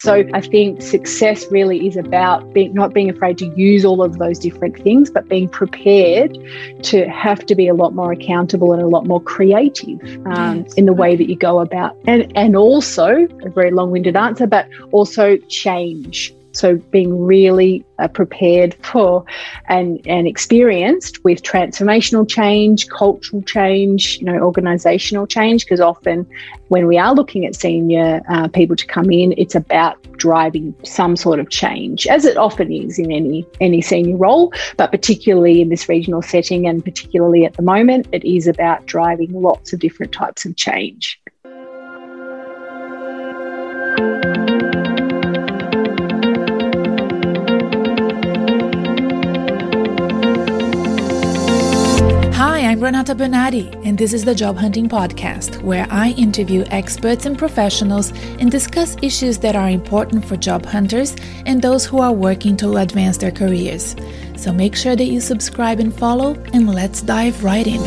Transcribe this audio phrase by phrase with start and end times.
[0.00, 4.18] So I think success really is about being not being afraid to use all of
[4.18, 6.38] those different things, but being prepared
[6.84, 10.74] to have to be a lot more accountable and a lot more creative um, yes.
[10.74, 14.68] in the way that you go about, and and also a very long-winded answer, but
[14.92, 16.32] also change.
[16.52, 19.24] So being really uh, prepared for
[19.68, 26.26] and, and experienced with transformational change, cultural change, you know, organizational change, because often
[26.68, 31.16] when we are looking at senior uh, people to come in, it's about driving some
[31.16, 35.68] sort of change, as it often is in any any senior role, but particularly in
[35.68, 40.12] this regional setting and particularly at the moment, it is about driving lots of different
[40.12, 41.20] types of change.
[52.68, 57.38] I'm Renata Bernardi, and this is the Job Hunting Podcast, where I interview experts and
[57.38, 62.58] professionals and discuss issues that are important for job hunters and those who are working
[62.58, 63.96] to advance their careers.
[64.36, 67.80] So make sure that you subscribe and follow, and let's dive right in.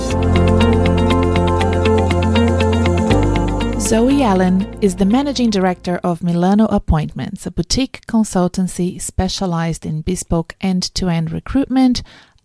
[3.80, 10.56] Zoe Allan is the managing director of Millano Appointments, a boutique consultancy specialized in bespoke
[10.60, 12.02] end to end recruitment,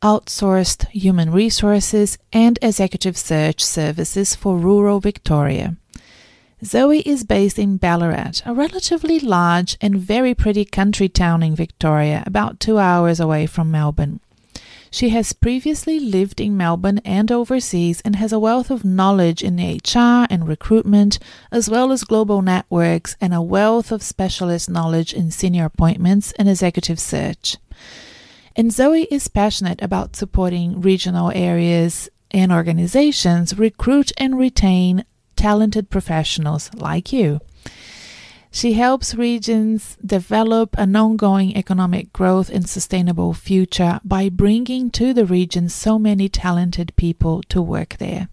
[0.06, 5.76] outsourced human resources, and executive search services for rural Victoria.
[6.64, 12.22] Zoe is based in Ballarat, a relatively large and very pretty country town in Victoria,
[12.24, 14.20] about two hours away from Melbourne.
[14.92, 19.56] She has previously lived in Melbourne and overseas and has a wealth of knowledge in
[19.56, 21.18] HR and recruitment,
[21.50, 26.48] as well as global networks and a wealth of specialist knowledge in senior appointments and
[26.48, 27.56] executive search.
[28.56, 35.04] And Zoe is passionate about supporting regional areas and organizations recruit and retain
[35.36, 37.40] talented professionals like you.
[38.50, 45.26] She helps regions develop an ongoing economic growth and sustainable future by bringing to the
[45.26, 48.30] region so many talented people to work there.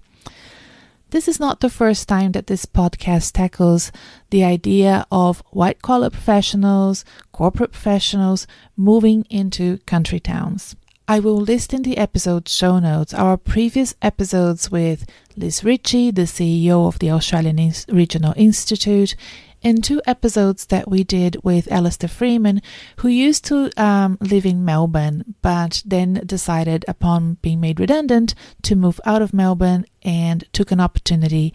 [1.13, 3.91] This is not the first time that this podcast tackles
[4.31, 10.75] the idea of white collar professionals, corporate professionals moving into country towns.
[11.07, 15.05] I will list in the episode show notes our previous episodes with
[15.37, 19.15] Liz Ritchie, the CEO of the Australian Regional Institute,
[19.63, 22.61] in two episodes that we did with Alistair Freeman,
[22.97, 28.75] who used to um, live in Melbourne, but then decided upon being made redundant to
[28.75, 31.53] move out of Melbourne and took an opportunity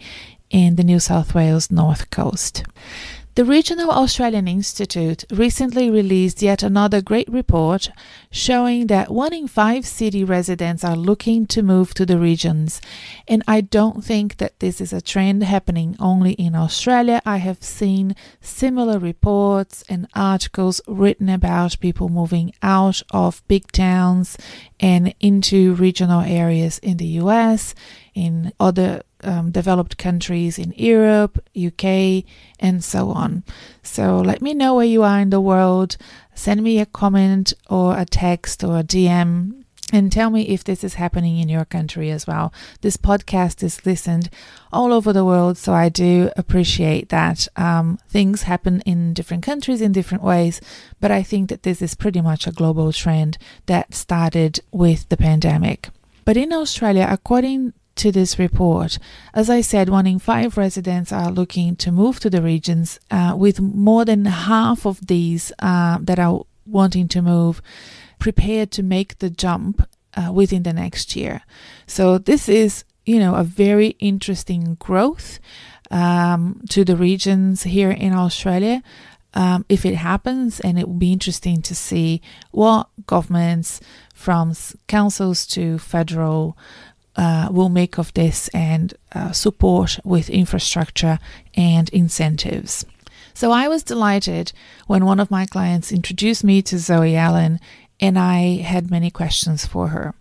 [0.49, 2.63] in the New South Wales North Coast.
[3.39, 7.89] The Regional Australian Institute recently released yet another great report
[8.29, 12.81] showing that one in five city residents are looking to move to the regions.
[13.29, 17.21] And I don't think that this is a trend happening only in Australia.
[17.25, 24.37] I have seen similar reports and articles written about people moving out of big towns
[24.81, 27.73] and into regional areas in the US,
[28.13, 32.23] in other um, developed countries in Europe, UK,
[32.59, 33.43] and so on.
[33.83, 35.97] So let me know where you are in the world.
[36.35, 39.59] Send me a comment or a text or a DM
[39.91, 42.53] and tell me if this is happening in your country as well.
[42.81, 44.29] This podcast is listened
[44.71, 47.47] all over the world, so I do appreciate that.
[47.55, 50.61] Um, things happen in different countries in different ways,
[50.99, 55.17] but I think that this is pretty much a global trend that started with the
[55.17, 55.89] pandemic.
[56.25, 58.97] But in Australia, according to this report.
[59.33, 63.35] As I said, one in five residents are looking to move to the regions, uh,
[63.37, 67.61] with more than half of these uh, that are wanting to move
[68.17, 71.41] prepared to make the jump uh, within the next year.
[71.87, 75.39] So this is, you know, a very interesting growth
[75.91, 78.81] um, to the regions here in Australia.
[79.33, 82.21] Um, if it happens, and it will be interesting to see
[82.51, 83.79] what governments,
[84.13, 84.53] from
[84.87, 86.57] councils to federal
[87.19, 91.19] uh, will make of this and uh, support with infrastructure
[91.53, 92.85] and incentives.
[93.33, 94.53] So I was delighted
[94.87, 97.59] when one of my clients introduced me to Zoe Allan,
[97.99, 100.13] and I had many questions for her.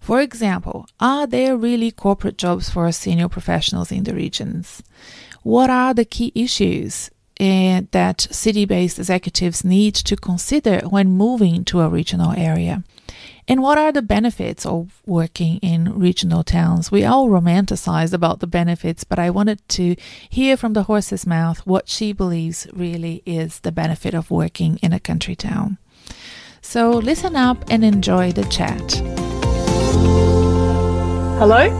[0.00, 4.82] For example, are there really corporate jobs for senior professionals in the regions?
[5.42, 7.10] What are the key issues
[7.40, 12.84] uh, that city based executives need to consider when moving to a regional area?
[13.50, 16.92] And what are the benefits of working in regional towns?
[16.92, 19.96] We all romanticize about the benefits, but I wanted to
[20.28, 24.92] hear from the horse's mouth what she believes really is the benefit of working in
[24.92, 25.78] a country town.
[26.60, 28.92] So listen up and enjoy the chat.
[31.38, 31.70] Hello.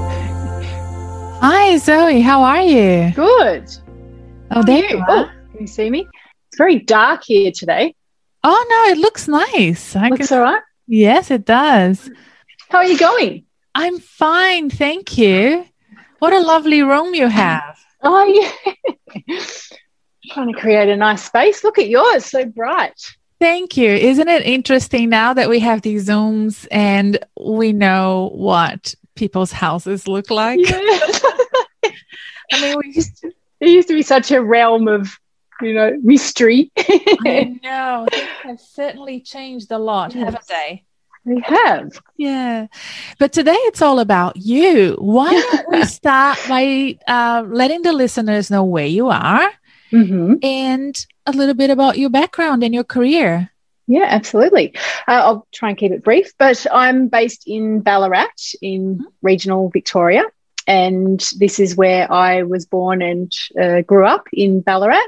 [1.42, 2.22] Hi, Zoe.
[2.22, 3.12] How are you?
[3.14, 3.68] Good.
[4.52, 5.24] Oh, there you oh, are.
[5.26, 6.08] Oh, can you see me?
[6.48, 7.94] It's very dark here today.
[8.42, 9.94] Oh no, it looks nice.
[9.94, 10.38] I looks can...
[10.38, 10.62] all right.
[10.88, 12.10] Yes, it does.
[12.70, 13.44] How are you going?
[13.74, 15.66] I'm fine, thank you.
[16.18, 17.78] What a lovely room you have.
[18.02, 18.72] Oh yeah.
[20.32, 21.62] Trying to create a nice space.
[21.62, 23.00] Look at yours, so bright.
[23.40, 23.90] Thank you.
[23.90, 30.08] Isn't it interesting now that we have these Zooms and we know what people's houses
[30.08, 30.58] look like?
[30.58, 30.72] Yeah.
[32.52, 33.30] I mean, we used to,
[33.60, 35.18] it used to be such a realm of,
[35.60, 36.70] you know, mystery.
[36.78, 38.06] I know.
[38.10, 40.24] Things have certainly changed a lot, yes.
[40.24, 40.84] haven't they?
[41.24, 42.00] They have.
[42.16, 42.68] Yeah.
[43.18, 44.96] But today it's all about you.
[44.98, 49.50] Why don't we start by uh, letting the listeners know where you are
[49.92, 50.34] mm-hmm.
[50.42, 53.50] and a little bit about your background and your career.
[53.86, 54.74] Yeah, absolutely.
[55.06, 59.04] Uh, I'll try and keep it brief, but I'm based in Ballarat in mm-hmm.
[59.22, 60.24] regional Victoria.
[60.68, 65.00] And this is where I was born and uh, grew up in Ballarat.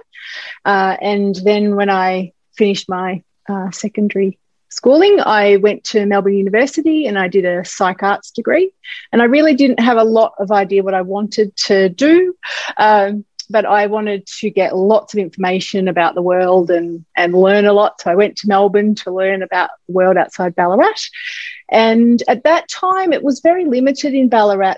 [0.65, 4.39] Uh, and then when I finished my uh, secondary
[4.71, 8.73] schooling, I went to Melbourne University and I did a psych arts degree.
[9.13, 12.35] And I really didn't have a lot of idea what I wanted to do.
[12.79, 17.67] Um, but I wanted to get lots of information about the world and, and learn
[17.67, 18.01] a lot.
[18.01, 21.01] So I went to Melbourne to learn about the world outside Ballarat.
[21.69, 24.77] And at that time, it was very limited in Ballarat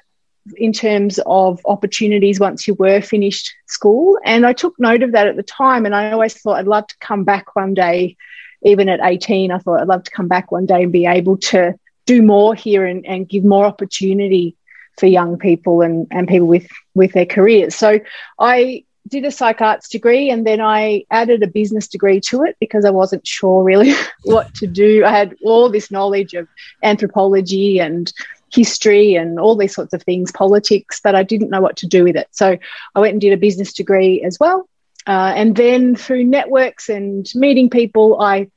[0.57, 4.19] in terms of opportunities once you were finished school.
[4.25, 5.87] And I took note of that at the time.
[5.87, 8.17] And I always thought I'd love to come back one day,
[8.63, 9.51] even at 18.
[9.51, 11.75] I thought I'd love to come back one day and be able to
[12.07, 14.57] do more here and, and give more opportunity
[14.99, 17.75] for young people and, and people with, with their careers.
[17.75, 18.01] So
[18.39, 22.57] I did a psych arts degree and then I added a business degree to it
[22.61, 25.05] because I wasn't sure really what to do.
[25.05, 26.49] I had all this knowledge of
[26.83, 28.13] anthropology and
[28.53, 32.05] history and all these sorts of things, politics, but I didn't know what to do
[32.05, 32.29] with it.
[32.33, 32.57] So
[32.95, 34.69] I went and did a business degree as well.
[35.07, 38.51] Uh, and then through networks and meeting people, I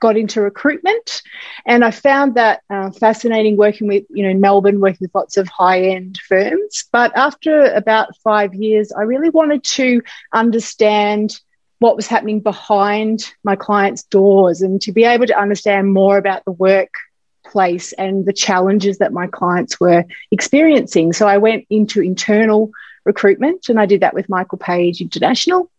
[0.00, 1.22] got into recruitment
[1.66, 5.36] and I found that uh, fascinating working with, you know, in Melbourne, working with lots
[5.36, 6.84] of high end firms.
[6.92, 10.02] But after about five years, I really wanted to
[10.32, 11.40] understand
[11.78, 16.44] what was happening behind my clients' doors and to be able to understand more about
[16.44, 16.52] the
[17.54, 21.12] workplace and the challenges that my clients were experiencing.
[21.12, 22.70] So I went into internal
[23.04, 25.70] recruitment, and I did that with Michael Page International.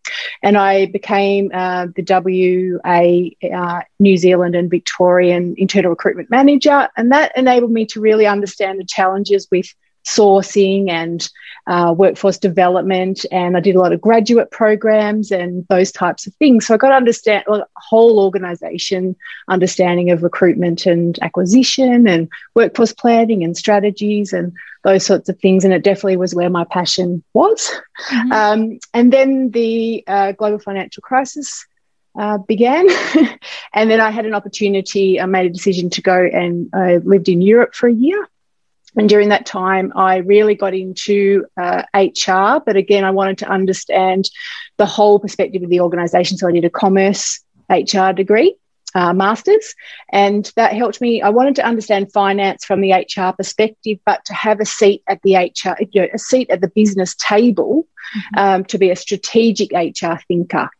[0.42, 6.88] And I became uh, the WA, uh, New Zealand, and Victorian internal recruitment manager.
[6.96, 9.66] And that enabled me to really understand the challenges with
[10.06, 11.28] sourcing and
[11.66, 13.26] uh, workforce development.
[13.32, 16.66] And I did a lot of graduate programs and those types of things.
[16.66, 19.16] So I got to understand well, the whole organization
[19.48, 24.52] understanding of recruitment and acquisition and workforce planning and strategies and
[24.84, 25.64] those sorts of things.
[25.64, 27.68] And it definitely was where my passion was.
[28.08, 28.32] Mm-hmm.
[28.32, 31.66] Um, and then the uh, global financial crisis
[32.16, 32.86] uh, began.
[33.74, 37.28] and then I had an opportunity, I made a decision to go and I lived
[37.28, 38.28] in Europe for a year.
[38.96, 42.62] And during that time, I really got into uh, HR.
[42.64, 44.30] But again, I wanted to understand
[44.76, 46.36] the whole perspective of the organization.
[46.38, 47.40] So I did a commerce
[47.70, 48.56] HR degree.
[48.94, 49.74] Uh, masters,
[50.10, 51.20] and that helped me.
[51.20, 55.20] I wanted to understand finance from the HR perspective, but to have a seat at
[55.22, 58.38] the HR, you know, a seat at the business table, mm-hmm.
[58.38, 60.70] um, to be a strategic HR thinker.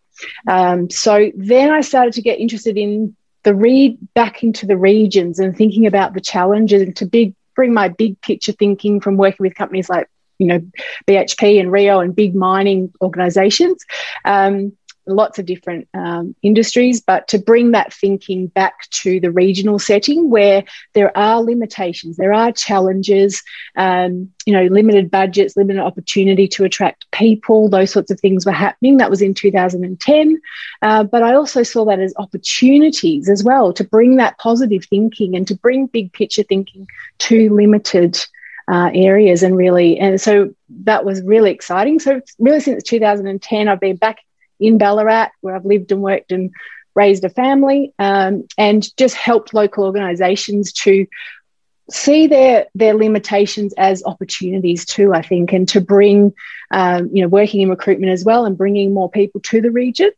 [0.49, 5.39] Um, so then I started to get interested in the read back into the regions
[5.39, 9.45] and thinking about the challenges and to big bring my big picture thinking from working
[9.45, 10.09] with companies like
[10.39, 10.61] you know
[11.09, 13.85] BHP and Rio and big mining organizations.
[14.25, 19.79] Um, lots of different um, industries, but to bring that thinking back to the regional
[19.79, 23.43] setting where there are limitations, there are challenges,
[23.77, 28.53] um, you know, limited budgets, limited opportunity to attract people, those sorts of things were
[28.53, 28.97] happening.
[28.97, 30.41] That was in 2010.
[30.83, 35.37] Uh, but I also saw that as opportunities as well to bring that positive thinking
[35.37, 36.87] and to bring big picture thinking
[37.19, 38.19] to limited
[38.69, 43.79] uh, areas and really and so that was really exciting so really since 2010 i've
[43.79, 44.19] been back
[44.61, 46.51] in Ballarat, where I've lived and worked and
[46.95, 51.07] raised a family, um, and just helped local organisations to
[51.91, 55.15] see their their limitations as opportunities too.
[55.15, 56.35] I think, and to bring,
[56.71, 60.11] um, you know, working in recruitment as well, and bringing more people to the region.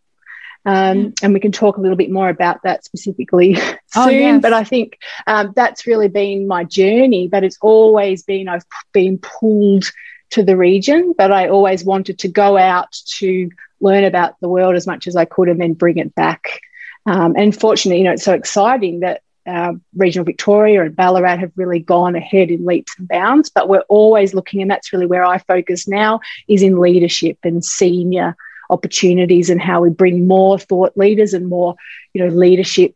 [0.65, 3.57] Um, and we can talk a little bit more about that specifically
[3.97, 4.21] oh, soon.
[4.21, 4.43] Yes.
[4.43, 7.29] But I think um, that's really been my journey.
[7.29, 9.91] But it's always been I've been pulled
[10.31, 14.75] to the region, but I always wanted to go out to learn about the world
[14.75, 16.61] as much as I could and then bring it back.
[17.07, 21.53] Um, and fortunately, you know, it's so exciting that uh, regional Victoria and Ballarat have
[21.57, 23.51] really gone ahead in leaps and bounds.
[23.51, 27.65] But we're always looking, and that's really where I focus now, is in leadership and
[27.65, 28.37] senior
[28.71, 31.77] opportunities and how we bring more thought leaders and more,
[32.13, 32.95] you know, leadership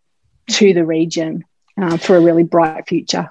[0.50, 1.44] to the region
[1.80, 3.30] uh, for a really bright future.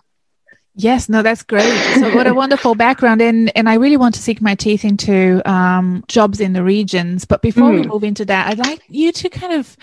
[0.74, 1.74] Yes, no, that's great.
[1.96, 3.22] So what a wonderful background.
[3.22, 7.26] And and I really want to sink my teeth into um, jobs in the regions.
[7.26, 7.82] But before mm.
[7.82, 9.76] we move into that, I'd like you to kind of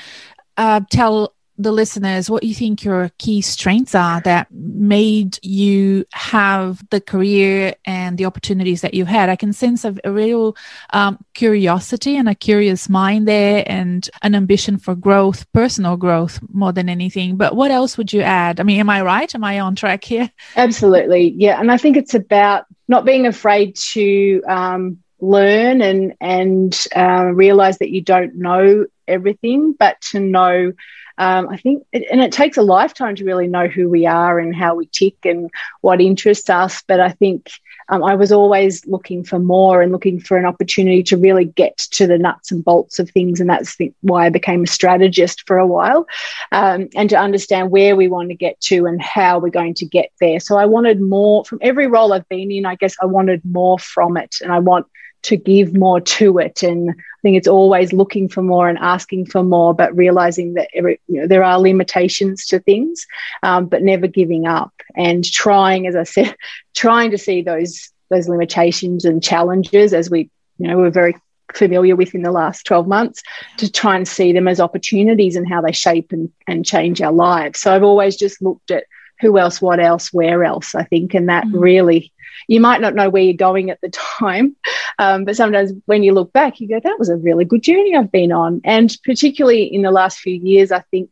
[0.57, 6.88] uh, tell the listeners what you think your key strengths are that made you have
[6.90, 9.28] the career and the opportunities that you had.
[9.28, 10.56] I can sense a, a real
[10.92, 16.72] um, curiosity and a curious mind there and an ambition for growth, personal growth more
[16.72, 17.36] than anything.
[17.36, 18.60] But what else would you add?
[18.60, 19.34] I mean, am I right?
[19.34, 20.30] Am I on track here?
[20.56, 21.34] Absolutely.
[21.36, 21.58] Yeah.
[21.58, 27.78] And I think it's about not being afraid to um, learn and, and uh, realize
[27.78, 30.72] that you don't know everything, but to know
[31.18, 34.54] um, I think, and it takes a lifetime to really know who we are and
[34.54, 35.50] how we tick and
[35.80, 36.82] what interests us.
[36.86, 37.50] But I think
[37.88, 41.76] um, I was always looking for more and looking for an opportunity to really get
[41.78, 43.40] to the nuts and bolts of things.
[43.40, 46.06] And that's the, why I became a strategist for a while
[46.52, 49.86] um, and to understand where we want to get to and how we're going to
[49.86, 50.38] get there.
[50.38, 52.64] So I wanted more from every role I've been in.
[52.64, 54.36] I guess I wanted more from it.
[54.40, 54.86] And I want
[55.22, 56.62] to give more to it.
[56.62, 60.68] And I think it's always looking for more and asking for more, but realizing that
[60.75, 63.06] every, you know, there are limitations to things,
[63.42, 66.37] um, but never giving up and trying, as I said,
[66.75, 71.14] trying to see those those limitations and challenges as we, you know, we're very
[71.54, 73.22] familiar with in the last 12 months
[73.58, 77.12] to try and see them as opportunities and how they shape and, and change our
[77.12, 77.60] lives.
[77.60, 78.84] So I've always just looked at
[79.20, 81.60] who else, what else, where else, I think, and that mm.
[81.60, 82.12] really
[82.48, 84.56] you might not know where you're going at the time,
[84.98, 87.94] um, but sometimes when you look back, you go, that was a really good journey
[87.94, 88.60] I've been on.
[88.64, 91.10] And particularly in the last few years, I think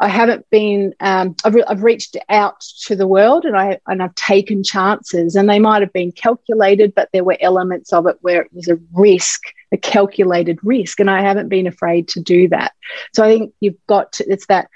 [0.00, 4.02] I haven't been, um, I've, re- I've reached out to the world and, I, and
[4.02, 8.16] I've taken chances, and they might have been calculated, but there were elements of it
[8.22, 12.48] where it was a risk a calculated risk and i haven't been afraid to do
[12.48, 12.72] that
[13.12, 14.70] so i think you've got to, it's that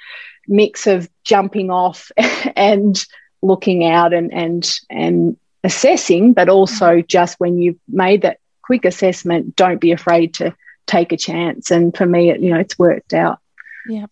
[0.46, 2.12] mix of jumping off
[2.56, 3.06] and
[3.42, 7.06] looking out and and and assessing, but also mm-hmm.
[7.06, 10.54] just when you've made that quick assessment, don't be afraid to
[10.86, 11.70] take a chance.
[11.70, 13.38] And for me, it, you know, it's worked out.
[13.88, 14.06] Yeah.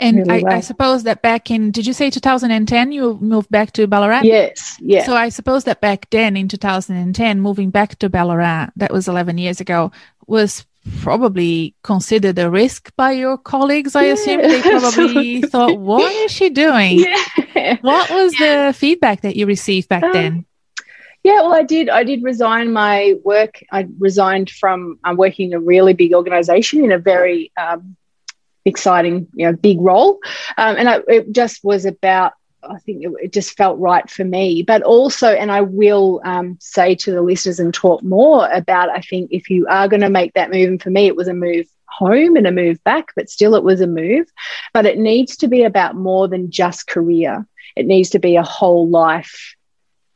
[0.00, 0.52] And really I, well.
[0.54, 4.22] I, suppose that back in, did you say 2010 you moved back to Ballarat?
[4.24, 4.76] Yes.
[4.80, 5.04] Yeah.
[5.04, 9.38] So I suppose that back then in 2010, moving back to Ballarat, that was 11
[9.38, 9.92] years ago,
[10.26, 10.66] was
[11.02, 13.94] probably considered a risk by your colleagues.
[13.94, 17.04] I yeah, assume they probably thought, what is she doing?
[17.52, 17.78] Yeah.
[17.80, 20.46] What was the feedback that you received back um, then?
[21.22, 21.88] Yeah, well, I did.
[21.90, 23.60] I did resign my work.
[23.70, 27.96] I resigned from um, working in a really big organisation in a very um,
[28.64, 30.18] exciting, you know, big role,
[30.56, 32.32] um, and I, it just was about.
[32.62, 36.58] I think it, it, just felt right for me, but also, and I will um,
[36.60, 38.90] say to the listeners and talk more about.
[38.90, 41.28] I think if you are going to make that move, and for me, it was
[41.28, 44.26] a move home and a move back, but still, it was a move.
[44.72, 47.46] But it needs to be about more than just career.
[47.76, 49.54] It needs to be a whole life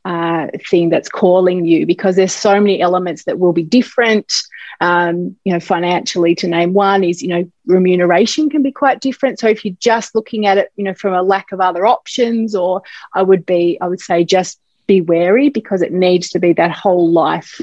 [0.05, 4.33] uh, thing that's calling you because there's so many elements that will be different.
[4.81, 9.39] Um, you know, financially, to name one, is you know remuneration can be quite different.
[9.39, 12.55] So if you're just looking at it, you know, from a lack of other options,
[12.55, 12.83] or
[13.15, 16.73] I would be, I would say, just be wary because it needs to be that
[16.73, 17.61] whole life.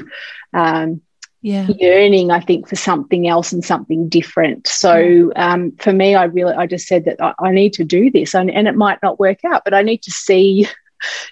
[0.52, 1.00] Um,
[1.42, 1.66] yeah.
[1.76, 4.68] yearning, I think, for something else and something different.
[4.68, 8.12] So um, for me, I really, I just said that I, I need to do
[8.12, 10.68] this, and, and, it might not work out, but I need to see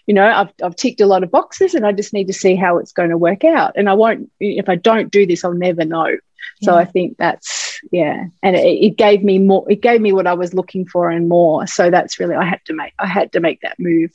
[0.06, 2.56] you know, I've, I've ticked a lot of boxes and I just need to see
[2.56, 3.72] how it's going to work out.
[3.76, 6.06] And I won't, if I don't do this, I'll never know.
[6.06, 6.16] Yeah.
[6.62, 8.24] So I think that's, yeah.
[8.42, 11.28] And it, it gave me more, it gave me what I was looking for and
[11.28, 11.66] more.
[11.66, 14.10] So that's really, I had to make, I had to make that move.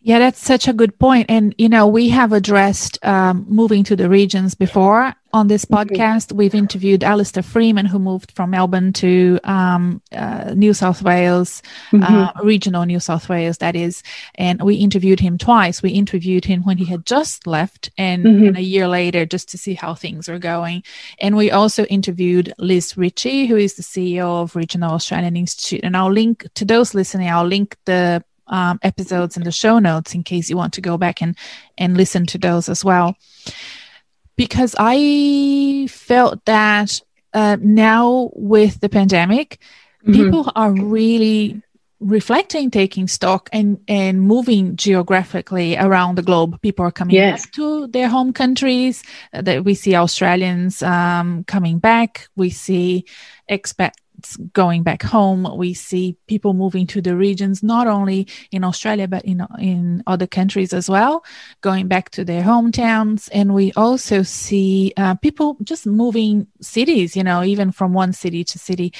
[0.00, 1.26] Yeah, that's such a good point.
[1.28, 6.32] And, you know, we have addressed um, moving to the regions before on this podcast.
[6.32, 12.02] We've interviewed Alistair Freeman, who moved from Melbourne to um, uh, New South Wales, mm-hmm.
[12.02, 14.02] uh, regional New South Wales, that is.
[14.36, 15.82] And we interviewed him twice.
[15.82, 18.46] We interviewed him when he had just left and, mm-hmm.
[18.46, 20.82] and a year later just to see how things are going.
[21.18, 25.80] And we also interviewed Liz Ritchie, who is the CEO of Regional Australian Institute.
[25.84, 30.14] And I'll link to those listening, I'll link the um, episodes in the show notes
[30.14, 31.36] in case you want to go back and
[31.76, 33.14] and listen to those as well
[34.38, 37.00] because i felt that
[37.34, 39.60] uh, now with the pandemic
[40.02, 40.14] mm-hmm.
[40.14, 41.60] people are really
[42.00, 47.44] reflecting taking stock and and moving geographically around the globe people are coming yes.
[47.44, 49.02] back to their home countries
[49.32, 53.04] uh, that we see australians um, coming back we see
[53.50, 53.90] expat
[54.52, 55.46] going back home.
[55.56, 60.26] We see people moving to the regions, not only in Australia, but in, in other
[60.26, 61.24] countries as well,
[61.60, 63.28] going back to their hometowns.
[63.32, 68.44] And we also see uh, people just moving cities, you know, even from one city
[68.44, 68.92] to city.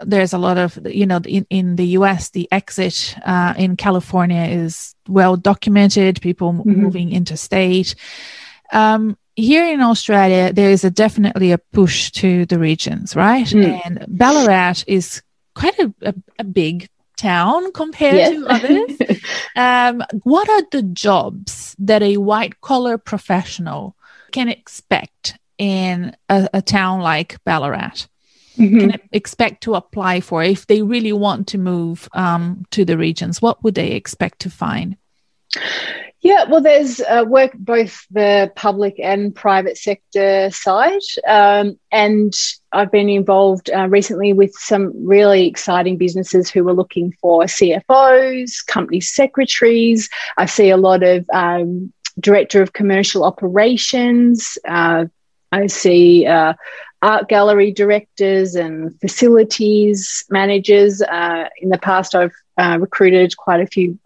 [0.00, 4.44] There's a lot of, you know, in, in the US, the exit uh, in California
[4.44, 6.82] is well documented, people mm-hmm.
[6.82, 7.94] moving interstate.
[8.72, 13.46] Um, here in Australia, there is a definitely a push to the regions, right?
[13.46, 13.80] Mm.
[13.84, 15.22] And Ballarat is
[15.54, 18.32] quite a, a, a big town compared yes.
[18.32, 19.20] to others.
[19.56, 23.96] um, what are the jobs that a white collar professional
[24.32, 28.06] can expect in a, a town like Ballarat?
[28.56, 28.78] Mm-hmm.
[28.78, 33.42] Can expect to apply for if they really want to move um, to the regions?
[33.42, 34.96] What would they expect to find?
[36.24, 42.32] Yeah, well, there's uh, work both the public and private sector side, um, and
[42.72, 48.66] I've been involved uh, recently with some really exciting businesses who are looking for CFOs,
[48.66, 50.08] company secretaries.
[50.38, 54.56] I see a lot of um, director of commercial operations.
[54.66, 55.04] Uh,
[55.52, 56.54] I see uh,
[57.02, 61.02] art gallery directors and facilities managers.
[61.02, 63.98] Uh, in the past, I've uh, recruited quite a few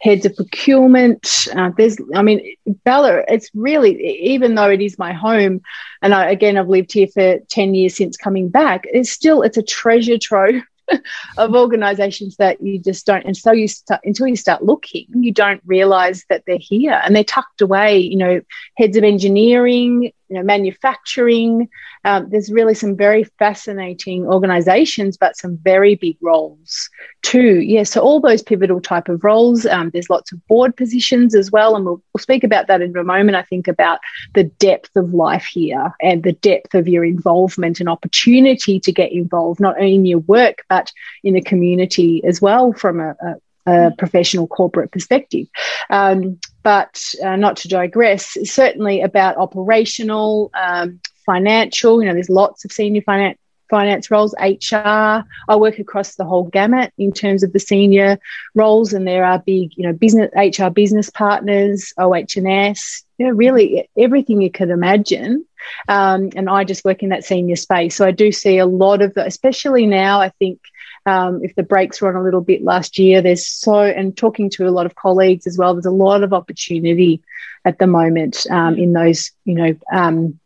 [0.00, 1.46] heads of procurement.
[1.54, 5.62] Uh, there's, I mean, Bella, it's really, even though it is my home,
[6.02, 9.56] and I, again, I've lived here for 10 years since coming back, it's still, it's
[9.56, 10.62] a treasure trove
[11.38, 15.32] of organizations that you just don't and so you start until you start looking you
[15.32, 18.40] don't realize that they're here and they're tucked away you know
[18.76, 21.68] heads of engineering you know manufacturing.
[22.04, 26.88] Um, there's really some very fascinating organizations but some very big roles
[27.22, 27.60] too.
[27.60, 31.50] Yeah so all those pivotal type of roles um, there's lots of board positions as
[31.50, 33.98] well and we'll, we'll speak about that in a moment i think about
[34.34, 39.12] the depth of life here and the depth of your involvement and opportunity to get
[39.12, 40.92] involved not only in your work but
[41.24, 43.34] in the community as well from a, a
[43.66, 45.46] a professional corporate perspective.
[45.90, 52.00] Um, but uh, not to digress, certainly about operational, um, financial.
[52.00, 55.24] You know, there's lots of senior finance finance roles, HR.
[55.48, 58.18] I work across the whole gamut in terms of the senior
[58.54, 63.88] roles, and there are big, you know, business HR business partners, OH&S, you know, really
[63.98, 65.44] everything you could imagine.
[65.88, 69.02] Um, and I just work in that senior space, so I do see a lot
[69.02, 70.20] of the, especially now.
[70.20, 70.60] I think
[71.06, 74.50] um, if the brakes were on a little bit last year, there's so, and talking
[74.50, 77.22] to a lot of colleagues as well, there's a lot of opportunity
[77.64, 80.38] at the moment um, in those, you know, um,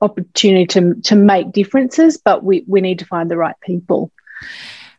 [0.00, 4.10] opportunity to, to make differences, but we, we need to find the right people.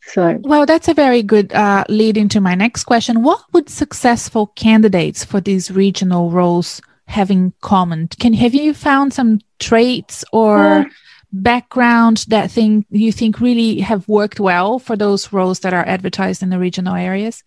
[0.08, 3.24] So, well, that's a very good uh, lead into my next question.
[3.24, 8.08] What would successful candidates for these regional roles have in common?
[8.20, 10.84] Can have you found some traits or uh,
[11.32, 16.42] background that thing you think really have worked well for those roles that are advertised
[16.44, 17.44] in the regional areas?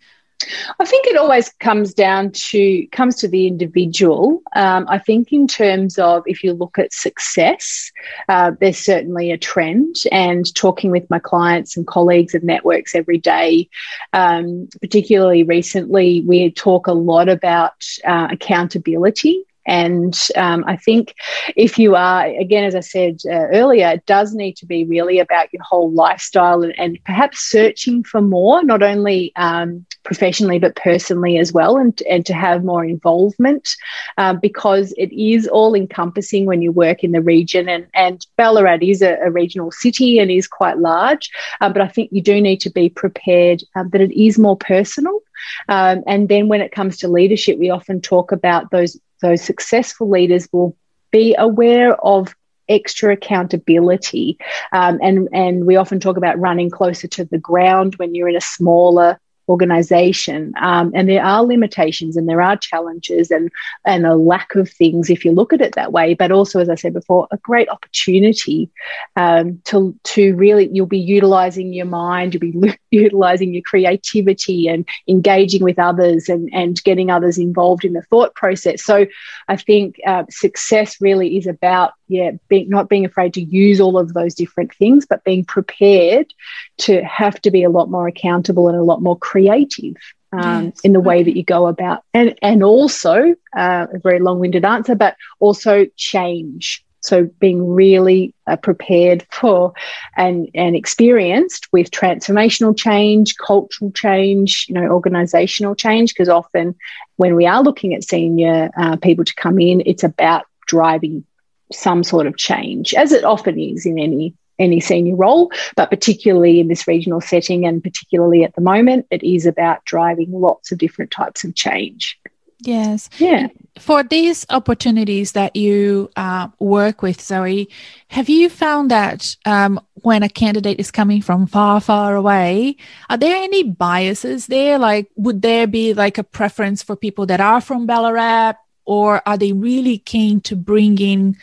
[0.78, 4.40] I think it always comes down to comes to the individual.
[4.54, 7.90] Um, I think in terms of if you look at success,
[8.28, 9.96] uh, there's certainly a trend.
[10.12, 13.68] And talking with my clients and colleagues and networks every day,
[14.12, 21.14] um, particularly recently, we talk a lot about uh, accountability and um, I think
[21.54, 25.18] if you are, again, as I said uh, earlier, it does need to be really
[25.18, 30.74] about your whole lifestyle and, and perhaps searching for more, not only um, professionally, but
[30.74, 33.76] personally as well, and, and to have more involvement
[34.16, 37.68] um, because it is all encompassing when you work in the region.
[37.68, 41.88] And, and Ballarat is a, a regional city and is quite large, um, but I
[41.88, 45.20] think you do need to be prepared um, that it is more personal.
[45.68, 50.08] Um, and then when it comes to leadership, we often talk about those those successful
[50.08, 50.76] leaders will
[51.10, 52.34] be aware of
[52.68, 54.38] extra accountability.
[54.72, 58.36] Um, and, and we often talk about running closer to the ground when you're in
[58.36, 59.18] a smaller
[59.48, 60.52] organization.
[60.60, 63.50] Um, and there are limitations and there are challenges and,
[63.84, 66.14] and a lack of things if you look at it that way.
[66.14, 68.70] But also, as I said before, a great opportunity
[69.16, 74.86] um, to, to really, you'll be utilizing your mind, you'll be utilizing your creativity and
[75.06, 78.84] engaging with others and, and getting others involved in the thought process.
[78.84, 79.06] So
[79.48, 83.98] I think uh, success really is about, yeah, being, not being afraid to use all
[83.98, 86.32] of those different things, but being prepared
[86.78, 89.96] to have to be a lot more accountable and a lot more creative creative
[90.32, 90.80] um, yes.
[90.82, 94.94] in the way that you go about and and also uh, a very long-winded answer
[94.94, 99.72] but also change so being really uh, prepared for
[100.16, 106.74] and and experienced with transformational change cultural change you know organizational change because often
[107.16, 111.24] when we are looking at senior uh, people to come in it's about driving
[111.72, 116.58] some sort of change as it often is in any any senior role, but particularly
[116.58, 120.78] in this regional setting and particularly at the moment, it is about driving lots of
[120.78, 122.18] different types of change.
[122.60, 123.08] Yes.
[123.18, 123.48] Yeah.
[123.78, 127.68] For these opportunities that you uh, work with, Zoe,
[128.08, 132.76] have you found that um, when a candidate is coming from far, far away,
[133.08, 134.76] are there any biases there?
[134.76, 138.54] Like, would there be like a preference for people that are from Ballarat,
[138.88, 141.36] or are they really keen to bring in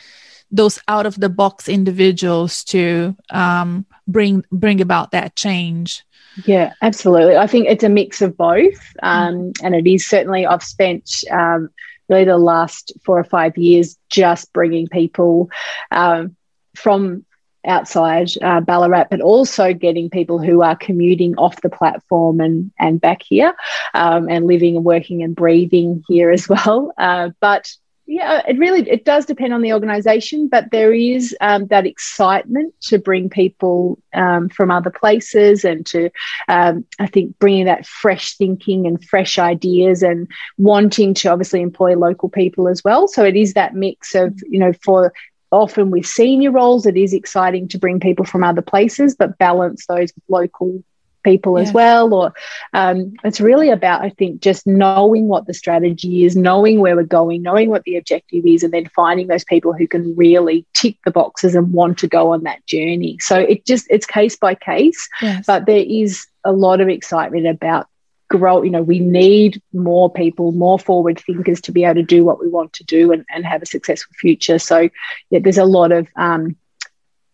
[0.50, 6.04] those out of the box individuals to um, bring bring about that change?
[6.44, 7.36] Yeah, absolutely.
[7.36, 8.78] I think it's a mix of both.
[9.02, 11.70] Um, and it is certainly, I've spent um,
[12.08, 15.48] really the last four or five years just bringing people
[15.90, 16.36] um,
[16.74, 17.24] from
[17.66, 23.00] outside uh, Ballarat, but also getting people who are commuting off the platform and, and
[23.00, 23.54] back here
[23.94, 26.92] um, and living and working and breathing here as well.
[27.06, 27.70] Uh, but
[28.06, 32.72] yeah, it really it does depend on the organisation, but there is um, that excitement
[32.82, 36.10] to bring people um, from other places and to
[36.48, 41.96] um, I think bringing that fresh thinking and fresh ideas and wanting to obviously employ
[41.96, 43.08] local people as well.
[43.08, 45.12] So it is that mix of you know for
[45.50, 49.86] often with senior roles it is exciting to bring people from other places, but balance
[49.86, 50.82] those local
[51.26, 52.32] people as well or
[52.72, 57.02] um, it's really about i think just knowing what the strategy is knowing where we're
[57.02, 60.96] going knowing what the objective is and then finding those people who can really tick
[61.04, 64.54] the boxes and want to go on that journey so it just it's case by
[64.54, 65.44] case yes.
[65.48, 67.88] but there is a lot of excitement about
[68.28, 72.24] grow you know we need more people more forward thinkers to be able to do
[72.24, 74.88] what we want to do and, and have a successful future so
[75.30, 76.56] yeah there's a lot of um,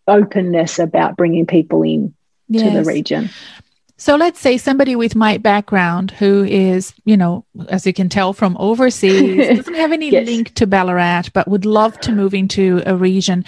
[0.07, 2.13] openness about bringing people in
[2.47, 2.63] yes.
[2.63, 3.29] to the region
[4.03, 8.33] so let's say somebody with my background who is, you know, as you can tell
[8.33, 10.25] from overseas, doesn't have any yes.
[10.25, 13.45] link to Ballarat, but would love to move into a region.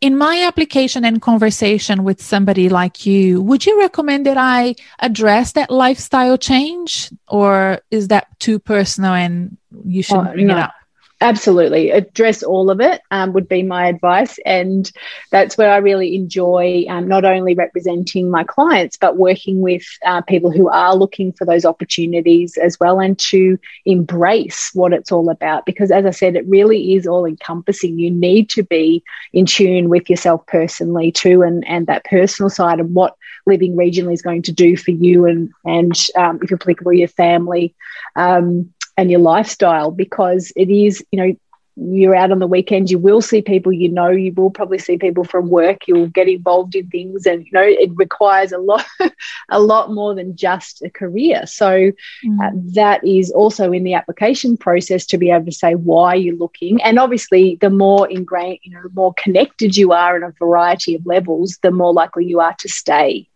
[0.00, 5.52] In my application and conversation with somebody like you, would you recommend that I address
[5.52, 10.56] that lifestyle change or is that too personal and you should oh, bring no.
[10.56, 10.74] it up?
[11.20, 11.90] Absolutely.
[11.90, 14.38] Address all of it um, would be my advice.
[14.46, 14.90] And
[15.32, 20.20] that's where I really enjoy um, not only representing my clients, but working with uh,
[20.22, 25.28] people who are looking for those opportunities as well and to embrace what it's all
[25.28, 25.66] about.
[25.66, 27.98] Because as I said, it really is all encompassing.
[27.98, 29.02] You need to be
[29.32, 34.12] in tune with yourself personally too and, and that personal side of what living regionally
[34.12, 37.74] is going to do for you and, and um, if applicable, your family.
[38.14, 41.36] Um, and your lifestyle because it is, you know,
[41.76, 44.98] you're out on the weekends, you will see people you know, you will probably see
[44.98, 48.84] people from work, you'll get involved in things, and you know, it requires a lot,
[49.50, 51.46] a lot more than just a career.
[51.46, 51.92] So
[52.26, 52.40] mm.
[52.42, 56.34] uh, that is also in the application process to be able to say why you're
[56.34, 56.82] looking.
[56.82, 60.96] And obviously, the more ingrained, you know, the more connected you are in a variety
[60.96, 63.28] of levels, the more likely you are to stay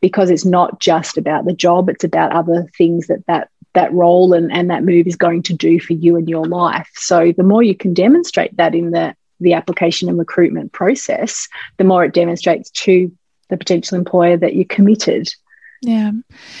[0.00, 4.32] because it's not just about the job, it's about other things that that that role
[4.32, 6.90] and, and that move is going to do for you and your life.
[6.94, 11.84] So the more you can demonstrate that in the, the application and recruitment process, the
[11.84, 13.12] more it demonstrates to
[13.48, 15.28] the potential employer that you're committed.
[15.82, 16.12] Yeah.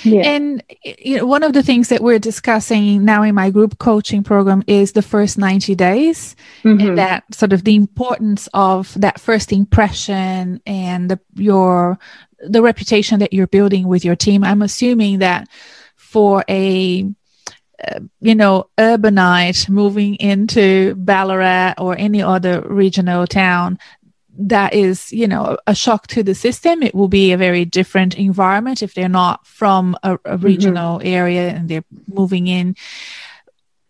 [0.02, 0.20] yeah.
[0.20, 4.22] And you know, one of the things that we're discussing now in my group coaching
[4.22, 6.86] program is the first 90 days mm-hmm.
[6.86, 11.98] and that sort of the importance of that first impression and the, your
[12.40, 14.44] the reputation that you're building with your team.
[14.44, 15.48] I'm assuming that
[16.16, 17.04] for a
[17.86, 23.78] uh, you know, urbanite moving into Ballarat or any other regional town,
[24.38, 26.82] that is, you know, a shock to the system.
[26.82, 30.46] It will be a very different environment if they're not from a, a mm-hmm.
[30.46, 31.06] regional mm-hmm.
[31.06, 32.76] area and they're moving in.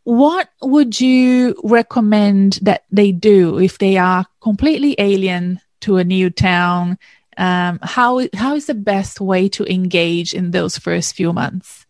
[0.03, 6.31] What would you recommend that they do if they are completely alien to a new
[6.31, 6.99] town?
[7.37, 11.86] Um, how how is the best way to engage in those first few months?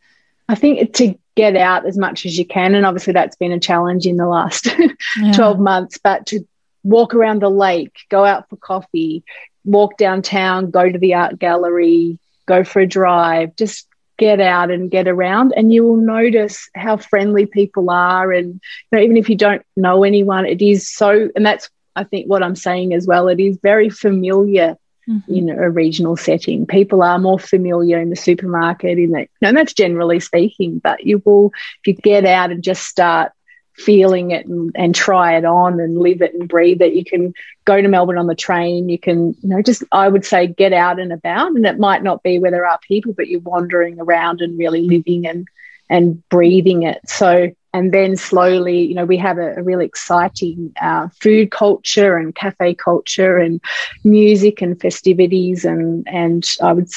[0.49, 3.61] I think to get out as much as you can, and obviously that's been a
[3.61, 4.67] challenge in the last
[5.21, 5.33] yeah.
[5.33, 6.47] 12 months, but to
[6.85, 9.25] walk around the lake, go out for coffee,
[9.65, 13.87] walk downtown, go to the art gallery, go for a drive, just
[14.19, 18.55] get out and get around and you will notice how friendly people are and
[18.91, 22.27] you know, even if you don't know anyone it is so and that's i think
[22.27, 24.77] what i'm saying as well it is very familiar
[25.09, 25.35] mm-hmm.
[25.35, 26.67] in a regional setting.
[26.67, 30.79] People are more familiar in the supermarket, in that, and that's generally speaking.
[30.79, 33.33] But you will, if you get out and just start
[33.77, 37.35] feeling it and, and try it on and live it and breathe it, you can
[37.65, 38.89] go to Melbourne on the train.
[38.89, 41.49] You can, you know, just I would say get out and about.
[41.49, 44.83] And it might not be where there are people, but you're wandering around and really
[44.83, 45.47] living and
[45.89, 47.01] and breathing it.
[47.09, 52.17] So and then slowly, you know, we have a, a really exciting uh, food culture
[52.17, 53.61] and cafe culture and
[54.03, 56.89] music and festivities, and and I would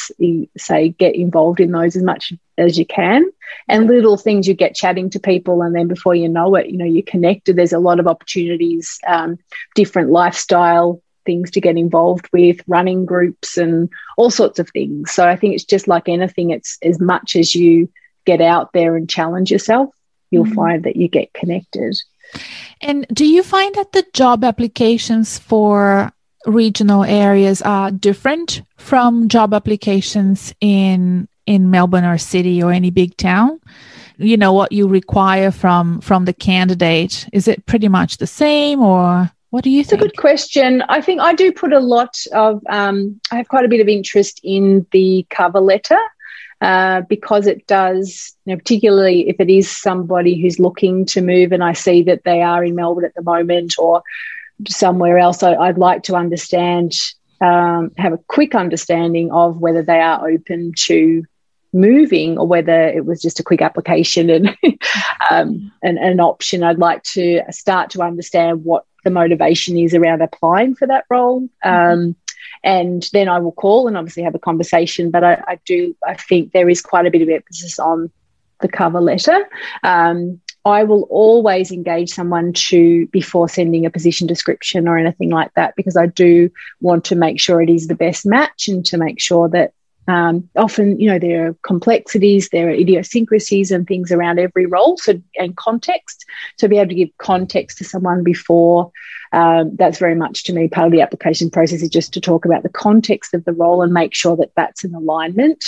[0.57, 3.25] say get involved in those as much as you can.
[3.67, 6.77] And little things you get chatting to people, and then before you know it, you
[6.77, 7.57] know, you're connected.
[7.57, 9.37] There's a lot of opportunities, um,
[9.75, 15.11] different lifestyle things to get involved with, running groups and all sorts of things.
[15.11, 17.89] So I think it's just like anything, it's as much as you
[18.29, 19.89] get out there and challenge yourself,
[20.29, 20.53] you'll mm-hmm.
[20.53, 21.95] find that you get connected.
[22.81, 26.11] And do you find that the job applications for
[26.45, 33.17] regional areas are different from job applications in in Melbourne or city or any big
[33.17, 33.59] town?
[34.17, 38.79] You know what you require from from the candidate is it pretty much the same
[38.81, 40.01] or what do you it's think?
[40.01, 40.83] a good question.
[40.89, 43.87] I think I do put a lot of, um, I have quite a bit of
[43.87, 45.97] interest in the cover letter
[46.61, 51.51] uh, because it does, you know, particularly if it is somebody who's looking to move
[51.51, 54.03] and I see that they are in Melbourne at the moment or
[54.67, 56.93] somewhere else, I, would like to understand,
[57.39, 61.23] um, have a quick understanding of whether they are open to
[61.71, 64.57] moving or whether it was just a quick application and
[65.31, 66.63] um, an, an option.
[66.63, 71.47] I'd like to start to understand what the motivation is around applying for that role.
[71.63, 71.99] Mm-hmm.
[71.99, 72.15] Um,
[72.63, 75.11] and then I will call and obviously have a conversation.
[75.11, 78.11] But I, I, do, I think there is quite a bit of emphasis on
[78.61, 79.47] the cover letter.
[79.83, 85.53] Um, I will always engage someone to before sending a position description or anything like
[85.53, 88.97] that because I do want to make sure it is the best match and to
[88.97, 89.73] make sure that
[90.09, 94.97] um, often, you know, there are complexities, there are idiosyncrasies and things around every role,
[94.97, 96.25] so and context.
[96.57, 98.91] So be able to give context to someone before
[99.31, 102.45] um, that's very much to me part of the application process is just to talk
[102.45, 105.63] about the context of the role and make sure that that's in alignment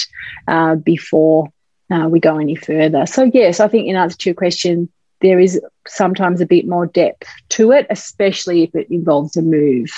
[0.47, 1.52] uh, before
[1.91, 3.06] uh, we go any further.
[3.06, 4.89] So yes, I think in answer to your question,
[5.21, 9.91] there is sometimes a bit more depth to it, especially if it involves a move.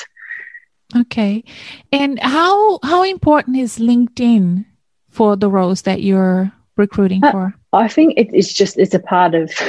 [0.96, 1.44] Okay.
[1.92, 4.66] And how how important is LinkedIn
[5.10, 7.56] for the roles that you're recruiting uh, for?
[7.74, 9.52] I think it, it's just it's a part of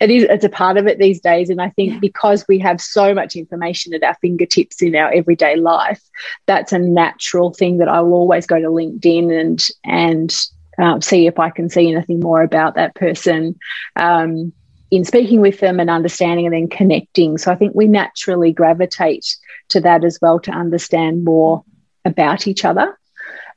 [0.00, 1.98] it is it's a part of it these days, and I think yeah.
[1.98, 6.02] because we have so much information at our fingertips in our everyday life,
[6.46, 10.34] that's a natural thing that I will always go to LinkedIn and and
[10.78, 13.58] um, see if I can see anything more about that person.
[13.96, 14.52] Um,
[14.90, 17.36] in speaking with them and understanding and then connecting.
[17.36, 19.36] So I think we naturally gravitate
[19.68, 21.62] to that as well to understand more
[22.06, 22.98] about each other.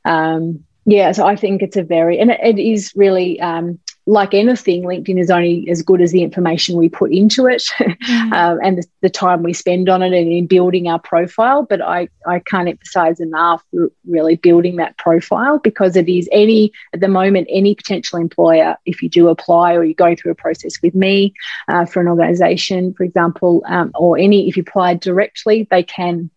[0.04, 4.34] Um, yeah, so I think it's a very, and it, it is really um, like
[4.34, 8.34] anything, LinkedIn is only as good as the information we put into it mm.
[8.34, 11.64] um, and the, the, time we spend on it and in building our profile.
[11.64, 13.64] But I, I can't emphasize enough
[14.08, 19.04] really building that profile because it is any, at the moment, any potential employer, if
[19.04, 21.34] you do apply or you go through a process with me
[21.68, 26.32] uh, for an organization, for example, um, or any, if you apply directly, they can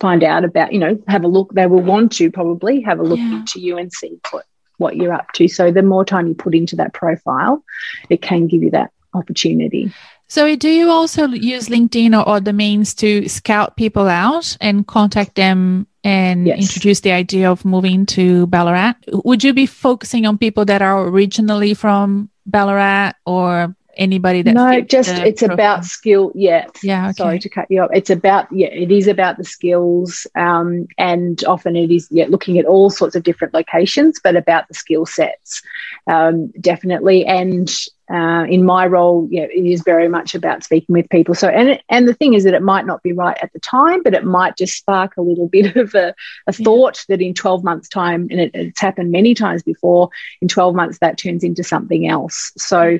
[0.00, 1.52] find out about, you know, have a look.
[1.54, 3.36] They will want to probably have a look yeah.
[3.36, 4.46] into you and see what
[4.78, 5.46] what you're up to.
[5.48, 7.64] So the more time you put into that profile,
[8.10, 9.92] it can give you that opportunity.
[10.26, 15.36] So do you also use LinkedIn or other means to scout people out and contact
[15.36, 16.60] them and yes.
[16.60, 18.94] introduce the idea of moving to Ballarat?
[19.12, 24.80] Would you be focusing on people that are originally from Ballarat or anybody that no
[24.80, 26.66] just it's about skill yeah.
[26.82, 27.12] Yeah okay.
[27.14, 27.90] sorry to cut you off.
[27.92, 32.58] It's about yeah it is about the skills um, and often it is yeah looking
[32.58, 35.62] at all sorts of different locations but about the skill sets
[36.06, 37.24] um, definitely.
[37.24, 37.72] And
[38.12, 41.34] uh, in my role yeah it is very much about speaking with people.
[41.34, 44.02] So and and the thing is that it might not be right at the time
[44.02, 46.14] but it might just spark a little bit of a,
[46.46, 47.16] a thought yeah.
[47.16, 50.98] that in 12 months time and it, it's happened many times before in 12 months
[50.98, 52.52] that turns into something else.
[52.56, 52.98] So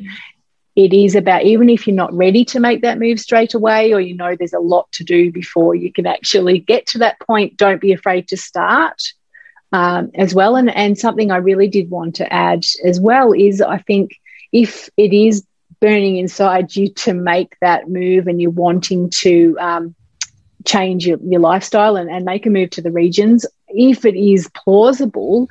[0.76, 4.00] it is about even if you're not ready to make that move straight away or
[4.00, 7.56] you know there's a lot to do before you can actually get to that point
[7.56, 9.00] don't be afraid to start
[9.72, 10.56] um, as well.
[10.56, 14.12] And, and something i really did want to add as well is i think
[14.52, 15.44] if it is
[15.80, 19.94] burning inside you to make that move and you're wanting to um,
[20.64, 24.48] change your, your lifestyle and, and make a move to the regions if it is
[24.54, 25.48] plausible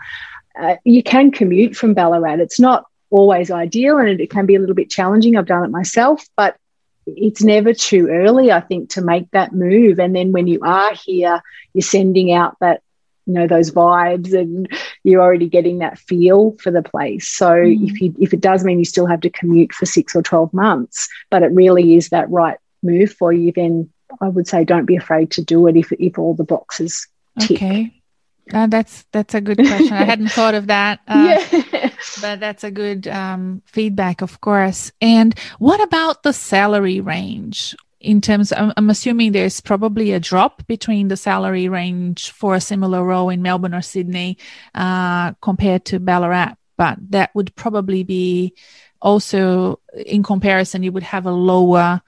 [0.59, 2.35] uh, you can commute from ballarat.
[2.35, 5.37] It's not always ideal and it can be a little bit challenging.
[5.37, 6.57] I've done it myself, but
[7.05, 9.99] it's never too early, I think, to make that move.
[9.99, 11.41] And then when you are here,
[11.73, 12.81] you're sending out that,
[13.27, 14.67] you know, those vibes and
[15.03, 17.29] you're already getting that feel for the place.
[17.29, 17.87] So mm.
[17.87, 20.51] if you if it does mean you still have to commute for six or 12
[20.51, 24.85] months, but it really is that right move for you, then I would say don't
[24.85, 27.07] be afraid to do it if if all the boxes
[27.39, 27.57] tick.
[27.57, 28.02] Okay.
[28.51, 29.93] Uh, that's that's a good question.
[29.93, 30.99] I hadn't thought of that.
[31.07, 31.89] Uh, yeah.
[32.21, 34.91] but that's a good um, feedback, of course.
[35.01, 37.75] And what about the salary range?
[37.99, 42.61] In terms, I'm, I'm assuming there's probably a drop between the salary range for a
[42.61, 44.37] similar role in Melbourne or Sydney
[44.75, 48.53] uh, compared to Ballarat, but that would probably be
[49.01, 50.83] also in comparison.
[50.83, 52.01] You would have a lower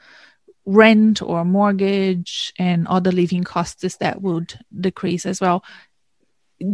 [0.66, 5.64] rent or mortgage and other living costs that would decrease as well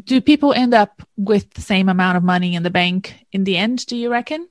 [0.03, 3.57] do people end up with the same amount of money in the bank in the
[3.57, 4.47] end do you reckon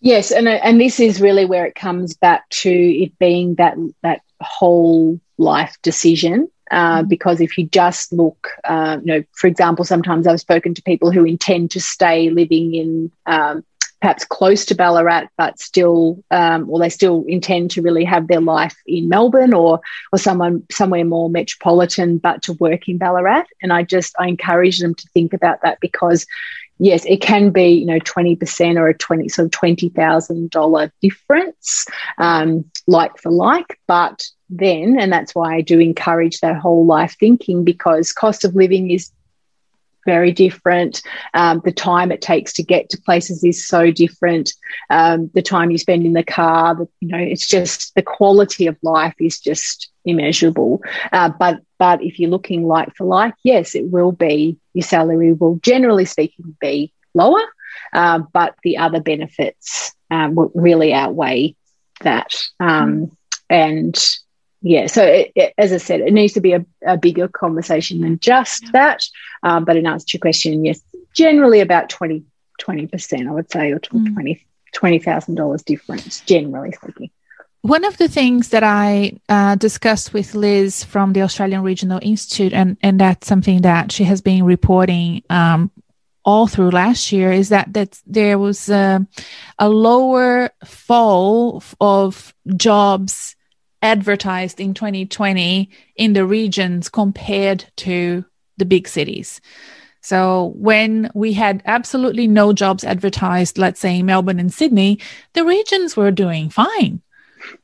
[0.00, 4.22] yes and and this is really where it comes back to it being that that
[4.40, 7.08] whole life decision uh, mm-hmm.
[7.08, 11.10] because if you just look, uh, you know, for example, sometimes I've spoken to people
[11.10, 13.64] who intend to stay living in um,
[14.00, 18.40] perhaps close to Ballarat, but still, um, or they still intend to really have their
[18.40, 19.80] life in Melbourne or
[20.12, 23.44] or someone somewhere more metropolitan, but to work in Ballarat.
[23.62, 26.26] And I just I encourage them to think about that because
[26.78, 30.50] yes, it can be you know twenty percent or a twenty sort of twenty thousand
[30.50, 31.86] dollar difference,
[32.18, 37.16] um, like for like, but then and that's why I do encourage that whole life
[37.20, 39.12] thinking because cost of living is
[40.06, 41.02] very different.
[41.34, 44.52] Um, the time it takes to get to places is so different.
[44.88, 48.66] Um, the time you spend in the car, the, you know, it's just the quality
[48.66, 50.82] of life is just immeasurable.
[51.12, 55.32] Uh, but but if you're looking like for like, yes, it will be your salary
[55.32, 57.42] will generally speaking be lower,
[57.92, 61.56] uh, but the other benefits um, will really outweigh
[62.02, 62.34] that.
[62.58, 63.16] Um,
[63.48, 63.96] and
[64.62, 68.00] yeah, so it, it, as I said, it needs to be a, a bigger conversation
[68.00, 68.70] than just yeah.
[68.72, 69.04] that.
[69.42, 70.82] Um, but in answer to your question, yes,
[71.14, 72.24] generally about 20,
[72.60, 74.12] 20%, I would say, or mm.
[74.12, 77.10] 20 $20,000 difference, generally speaking.
[77.62, 82.54] One of the things that I uh, discussed with Liz from the Australian Regional Institute,
[82.54, 85.70] and, and that's something that she has been reporting um,
[86.24, 89.00] all through last year, is that, that there was uh,
[89.58, 93.36] a lower fall of jobs
[93.82, 98.24] advertised in 2020 in the regions compared to
[98.56, 99.40] the big cities.
[100.02, 104.98] So when we had absolutely no jobs advertised, let's say in Melbourne and Sydney,
[105.34, 107.02] the regions were doing fine.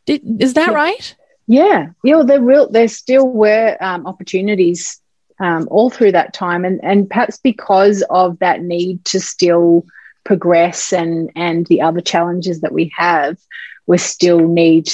[0.05, 0.75] Did, is that yeah.
[0.75, 1.15] right?
[1.47, 2.23] Yeah, yeah.
[2.25, 5.01] There real there still were um, opportunities
[5.39, 9.87] um, all through that time, and and perhaps because of that need to still
[10.25, 13.39] progress and and the other challenges that we have,
[13.87, 14.91] we still need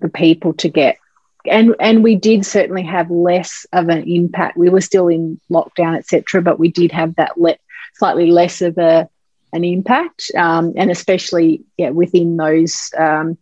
[0.00, 0.98] the people to get
[1.48, 4.56] and and we did certainly have less of an impact.
[4.56, 7.58] We were still in lockdown etc but we did have that le-
[7.94, 9.08] slightly less of a
[9.52, 13.38] an impact um, and especially yeah within those um,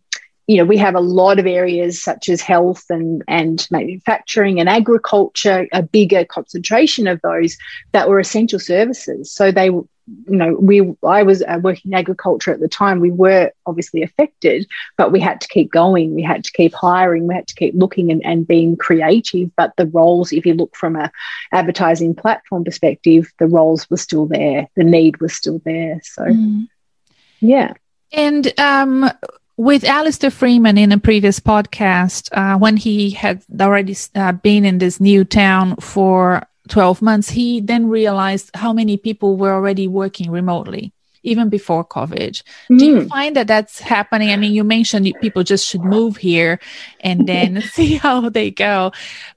[0.47, 4.69] you know we have a lot of areas such as health and and manufacturing and
[4.69, 7.57] agriculture a bigger concentration of those
[7.91, 9.31] that were essential services.
[9.31, 9.71] So they
[10.07, 12.99] you know, we I was uh, working in agriculture at the time.
[12.99, 16.13] We were obviously affected, but we had to keep going.
[16.13, 17.27] We had to keep hiring.
[17.27, 19.55] We had to keep looking and, and being creative.
[19.55, 21.11] But the roles, if you look from a
[21.51, 24.67] advertising platform perspective, the roles were still there.
[24.75, 25.99] The need was still there.
[26.03, 26.67] So, mm.
[27.39, 27.73] yeah.
[28.11, 29.09] And um,
[29.57, 34.77] with Alistair Freeman in a previous podcast, uh, when he had already uh, been in
[34.77, 40.31] this new town for 12 months, he then realized how many people were already working
[40.31, 40.91] remotely
[41.25, 42.41] even before COVID.
[42.69, 42.79] Mm.
[42.79, 43.09] Do you mm.
[43.09, 44.29] find that that's happening?
[44.29, 46.59] I mean, you mentioned people just should move here
[47.01, 48.91] and then see how they go.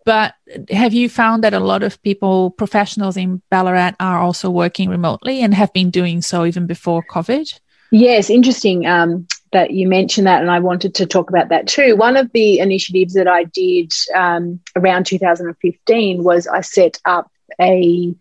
[0.04, 0.34] But
[0.70, 5.42] have you found that a lot of people, professionals in Ballarat, are also working remotely
[5.42, 7.58] and have been doing so even before COVID?
[7.90, 8.86] Yes, interesting.
[8.86, 11.96] Um, that you mentioned that, and I wanted to talk about that too.
[11.96, 17.30] One of the initiatives that I did um, around 2015 was I set up
[17.60, 18.14] a,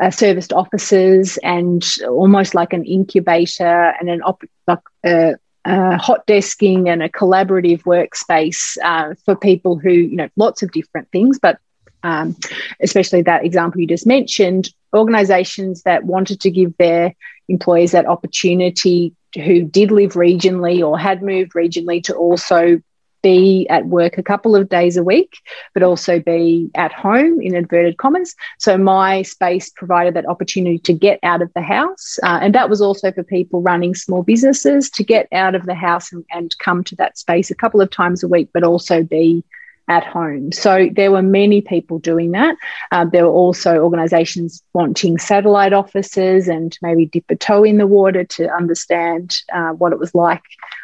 [0.00, 6.26] a, serviced offices and almost like an incubator and an op- like a, a hot
[6.26, 11.38] desking and a collaborative workspace uh, for people who you know lots of different things,
[11.40, 11.58] but
[12.02, 12.36] um,
[12.80, 17.14] especially that example you just mentioned, organizations that wanted to give their
[17.48, 22.80] employees that opportunity who did live regionally or had moved regionally to also
[23.22, 25.36] be at work a couple of days a week,
[25.74, 28.34] but also be at home in inverted commas.
[28.58, 32.18] So my space provided that opportunity to get out of the house.
[32.22, 35.74] Uh, and that was also for people running small businesses to get out of the
[35.74, 39.02] house and, and come to that space a couple of times a week, but also
[39.02, 39.44] be
[39.88, 40.52] at home.
[40.52, 42.56] So there were many people doing that.
[42.92, 47.86] Um, there were also organisations wanting satellite offices and maybe dip a toe in the
[47.86, 50.42] water to understand uh, what it was like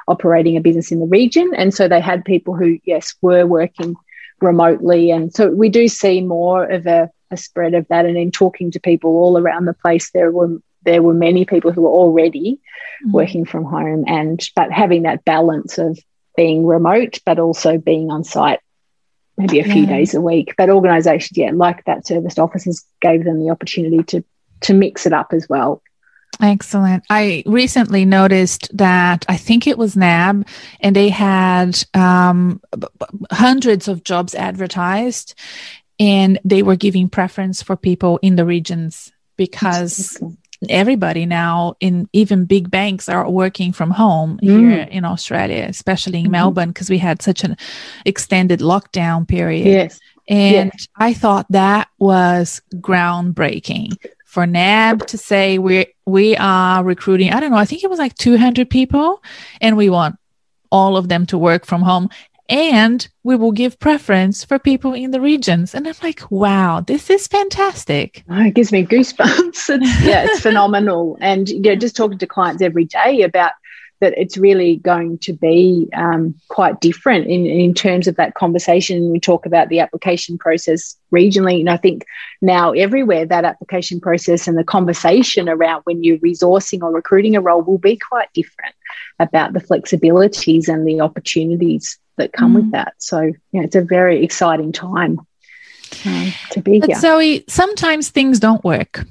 [0.08, 1.52] operating a business in the region.
[1.56, 3.94] And so they had people who, yes, were working
[4.40, 5.10] remotely.
[5.10, 8.06] And so we do see more of a a spread of that.
[8.06, 11.72] And in talking to people all around the place, there were there were many people
[11.72, 13.12] who were already mm-hmm.
[13.12, 15.98] working from home and but having that balance of
[16.36, 18.60] being remote but also being on site
[19.38, 19.88] maybe a few yeah.
[19.88, 20.54] days a week.
[20.58, 24.24] But organisations, yeah, like that serviced offices gave them the opportunity to
[24.62, 25.82] to mix it up as well.
[26.40, 27.04] Excellent.
[27.10, 30.46] I recently noticed that I think it was NAB,
[30.80, 32.60] and they had um,
[33.30, 35.34] hundreds of jobs advertised,
[35.98, 40.20] and they were giving preference for people in the regions because
[40.68, 44.48] everybody now in even big banks are working from home mm.
[44.48, 46.32] here in Australia, especially in mm-hmm.
[46.32, 47.56] Melbourne, because we had such an
[48.04, 49.66] extended lockdown period.
[49.66, 50.00] Yes.
[50.28, 50.88] And yes.
[50.96, 53.96] I thought that was groundbreaking
[54.26, 57.32] for NAB to say we we are recruiting.
[57.32, 57.56] I don't know.
[57.56, 59.22] I think it was like 200 people,
[59.60, 60.16] and we want
[60.70, 62.10] all of them to work from home
[62.48, 65.74] and we will give preference for people in the regions.
[65.74, 68.24] And I'm like, wow, this is fantastic.
[68.30, 69.68] Oh, it gives me goosebumps.
[69.68, 71.18] It's, yeah, it's phenomenal.
[71.20, 73.52] And you know, just talking to clients every day about
[74.00, 79.10] that it's really going to be um, quite different in, in terms of that conversation.
[79.10, 82.06] We talk about the application process regionally, and I think
[82.40, 87.40] now everywhere that application process and the conversation around when you're resourcing or recruiting a
[87.40, 88.74] role will be quite different
[89.18, 92.56] about the flexibilities and the opportunities that come mm.
[92.56, 92.94] with that.
[92.98, 95.20] So, yeah, it's a very exciting time
[96.06, 97.00] uh, to be but here.
[97.00, 99.04] Zoe, sometimes things don't work.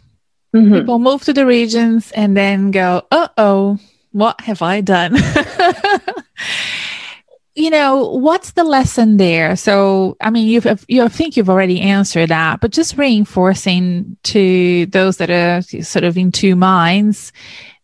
[0.55, 0.73] Mm-hmm.
[0.73, 3.79] People move to the regions and then go, uh oh,
[4.11, 5.15] what have I done?
[7.55, 9.55] you know, what's the lesson there?
[9.55, 14.85] So, I mean, you've, you I think you've already answered that, but just reinforcing to
[14.87, 17.33] those that are sort of in two minds,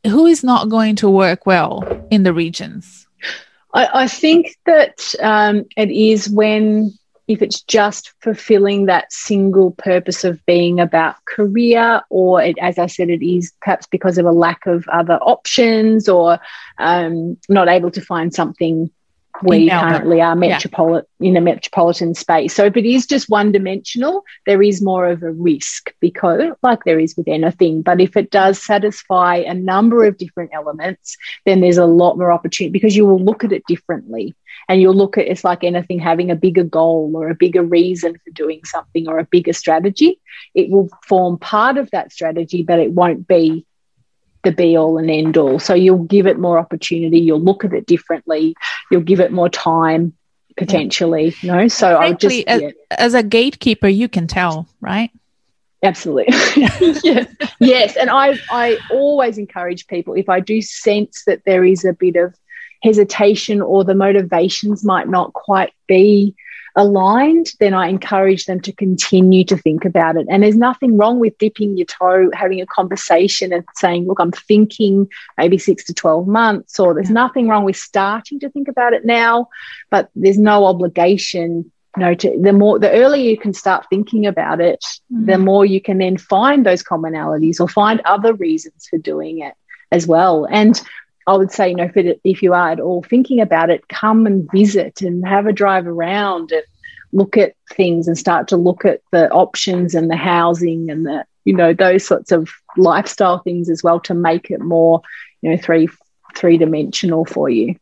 [0.06, 3.03] who is not going to work well in the regions?
[3.74, 6.92] I, I think that um, it is when
[7.28, 12.88] if it's just fulfilling that single purpose of being about career, or it, as I
[12.88, 16.40] said, it is perhaps because of a lack of other options or
[16.78, 18.92] um, not able to find something
[19.44, 21.30] we currently are metropolitan yeah.
[21.30, 22.54] in a metropolitan space.
[22.54, 26.84] So if it is just one dimensional, there is more of a risk because like
[26.84, 27.82] there is with anything.
[27.82, 32.32] But if it does satisfy a number of different elements, then there's a lot more
[32.32, 34.36] opportunity because you will look at it differently.
[34.70, 38.14] And you'll look at it's like anything having a bigger goal or a bigger reason
[38.14, 40.20] for doing something or a bigger strategy.
[40.54, 43.66] It will form part of that strategy, but it won't be
[44.44, 45.60] the be all and end all.
[45.60, 48.56] So you'll give it more opportunity, you'll look at it differently,
[48.92, 50.14] you'll give it more time
[50.58, 51.34] potentially.
[51.42, 52.70] You know, so I just as, yeah.
[52.92, 55.12] as a gatekeeper, you can tell, right?
[55.84, 56.34] Absolutely.
[57.04, 57.28] yes.
[57.60, 57.98] yes.
[57.98, 62.16] And I I always encourage people if I do sense that there is a bit
[62.16, 62.36] of
[62.82, 66.36] hesitation or the motivations might not quite be
[66.76, 70.26] aligned, then I encourage them to continue to think about it.
[70.30, 74.32] And there's nothing wrong with dipping your toe, having a conversation and saying, look, I'm
[74.32, 75.08] thinking
[75.38, 77.14] maybe six to 12 months, or there's yeah.
[77.14, 79.50] nothing wrong with starting to think about it now,
[79.92, 81.72] but there's no obligation.
[81.96, 85.28] You know, to, the more the earlier you can start thinking about it, mm.
[85.28, 89.54] the more you can then find those commonalities or find other reasons for doing it
[89.92, 90.48] as well.
[90.50, 90.82] And
[91.28, 94.26] I would say, you know, if, if you are at all thinking about it, come
[94.26, 96.64] and visit and have a drive around and
[97.12, 101.26] look at things and start to look at the options and the housing and the,
[101.46, 105.02] you know, those sorts of lifestyle things as well to make it more,
[105.42, 105.88] you know, three
[106.36, 107.76] three dimensional for you.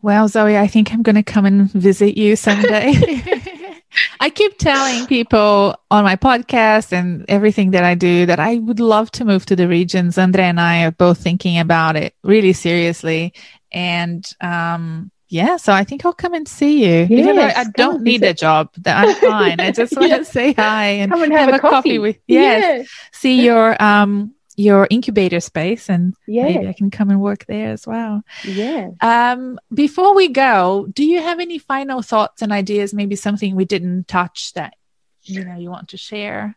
[0.00, 2.92] Well, Zoe, I think I'm going to come and visit you someday.
[4.20, 8.80] I keep telling people on my podcast and everything that I do that I would
[8.80, 10.18] love to move to the regions.
[10.18, 13.32] Andre and I are both thinking about it really seriously.
[13.72, 17.06] And um, yeah, so I think I'll come and see you.
[17.08, 19.60] Yes, Even though I don't need a job, I'm fine.
[19.60, 21.74] I just want to say hi and, come and have, have a, coffee.
[21.74, 22.18] coffee with.
[22.26, 22.88] Yes, yes.
[23.12, 26.42] see your um your incubator space and yeah.
[26.42, 28.24] maybe I can come and work there as well.
[28.44, 28.90] Yeah.
[29.00, 33.64] Um, before we go, do you have any final thoughts and ideas, maybe something we
[33.64, 34.74] didn't touch that
[35.22, 36.56] you know you want to share?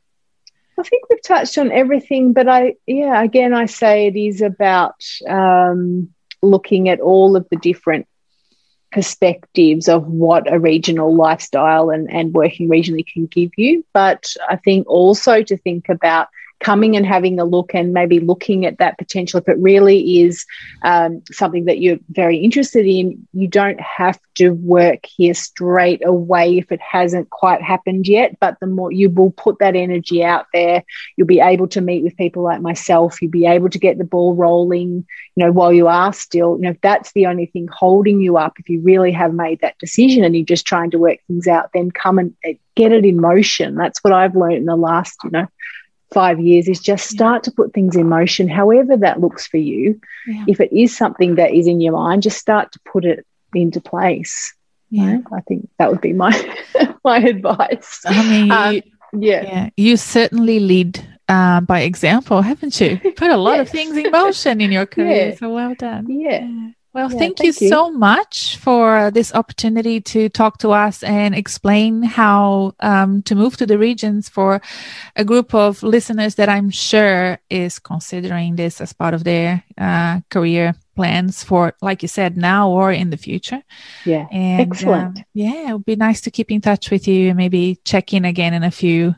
[0.79, 4.95] I think we've touched on everything, but I yeah, again I say it is about
[5.29, 6.09] um,
[6.41, 8.07] looking at all of the different
[8.91, 13.85] perspectives of what a regional lifestyle and, and working regionally can give you.
[13.93, 16.29] But I think also to think about
[16.61, 19.39] coming and having a look and maybe looking at that potential.
[19.39, 20.45] If it really is
[20.83, 26.57] um, something that you're very interested in you don't have to work here straight away
[26.57, 28.39] if it hasn't quite happened yet.
[28.39, 30.83] But the more you will put that energy out there
[31.17, 33.21] you'll be able to meet with people like myself.
[33.21, 35.05] You'll be able to get the ball rolling
[35.35, 38.37] you know while you are still you know if that's the only thing holding you
[38.37, 38.53] up.
[38.59, 41.71] If you really have made that decision and you're just trying to work things out
[41.73, 43.75] then come and uh, get it in motion.
[43.75, 45.47] That's what i've learned in the last you know
[46.13, 49.99] five years is just start to put things in motion, however that looks for you.
[50.27, 50.45] Yeah.
[50.47, 53.81] If it is something that is in your mind, just start to put it into
[53.81, 54.53] place.
[54.89, 56.33] Yeah, I think that would be my
[57.03, 58.01] my advice.
[58.05, 58.81] I mean, um, you,
[59.13, 59.43] yeah.
[59.43, 60.99] yeah, you certainly lead
[61.29, 62.99] uh, by example, haven't you?
[63.01, 63.67] you put a lot yes.
[63.67, 65.29] of things in motion in your career.
[65.29, 65.35] Yeah.
[65.35, 66.07] So well done.
[66.09, 66.71] Yeah.
[66.93, 71.03] Well, yeah, thank, thank you, you, so much for this opportunity to talk to us
[71.03, 74.61] and explain how um, to move to the regions for
[75.15, 80.19] a group of listeners that I'm sure is considering this as part of their uh,
[80.29, 83.63] career plans for, like you said, now or in the future.
[84.05, 85.19] Yeah, and, excellent.
[85.19, 88.13] Um, yeah, it would be nice to keep in touch with you and maybe check
[88.13, 89.15] in again in a few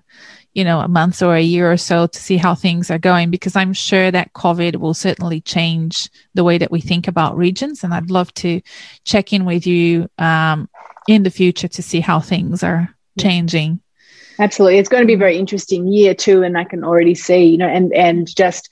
[0.53, 3.31] you know, a month or a year or so to see how things are going,
[3.31, 7.83] because I'm sure that COVID will certainly change the way that we think about regions.
[7.83, 8.61] And I'd love to
[9.03, 10.69] check in with you um,
[11.07, 13.79] in the future to see how things are changing.
[14.39, 14.79] Absolutely.
[14.79, 16.43] It's going to be a very interesting year too.
[16.43, 18.69] And I can already see, you know, and, and just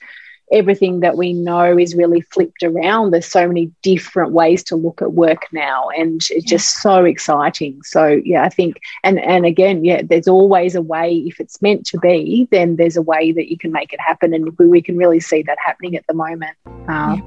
[0.52, 3.10] everything that we know is really flipped around.
[3.10, 7.82] There's so many different ways to look at work now, and it's just so exciting.
[7.82, 11.24] So yeah, I think, and and again, yeah, there's always a way.
[11.26, 14.34] If it's meant to be, then there's a way that you can make it happen,
[14.34, 16.56] and we, we can really see that happening at the moment.
[16.88, 17.20] Uh, yeah.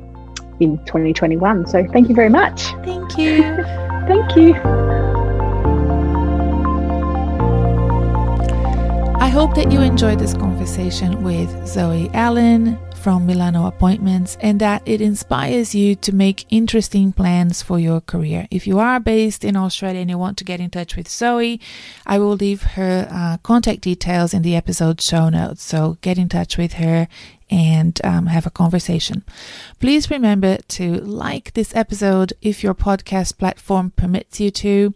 [0.62, 1.68] In 2021.
[1.68, 2.68] So, thank you very much.
[2.86, 3.42] Thank you.
[4.08, 4.56] thank you.
[9.20, 14.82] I hope that you enjoyed this conversation with Zoe Allan from Millano Appointments and that
[14.84, 18.48] it inspires you to make interesting plans for your career.
[18.50, 21.62] If you are based in Australia and you want to get in touch with Zoe,
[22.08, 25.62] I will leave her uh, contact details in the episode show notes.
[25.62, 27.08] So get in touch with her
[27.48, 29.24] and um, have a conversation.
[29.80, 34.96] Please remember to like this episode if your podcast platform permits you to.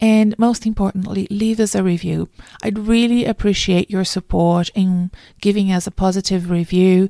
[0.00, 2.28] And most importantly, leave us a review.
[2.62, 7.08] I'd really appreciate your support in giving us a positive review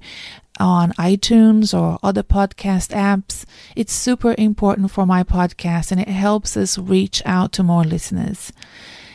[0.58, 3.44] on iTunes or other podcast apps.
[3.74, 8.52] It's super important for my podcast and it helps us reach out to more listeners.